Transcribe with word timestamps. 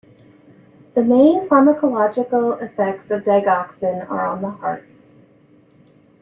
The 0.95 1.03
main 1.03 1.47
pharmacological 1.47 2.59
effects 2.59 3.11
of 3.11 3.23
digoxin 3.23 4.09
are 4.09 4.25
on 4.25 4.41
the 4.41 4.49
heart. 4.49 4.89